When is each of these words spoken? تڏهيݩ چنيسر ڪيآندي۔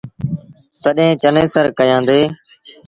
تڏهيݩ 0.83 1.19
چنيسر 1.21 1.65
ڪيآندي۔ 1.77 2.21